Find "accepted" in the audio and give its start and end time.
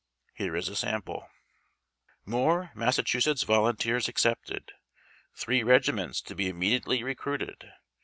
4.07-4.71